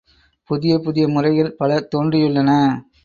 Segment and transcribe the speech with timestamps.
[0.49, 2.51] புதிய புதிய முறைகள் பல தோன்றியுள்ளன.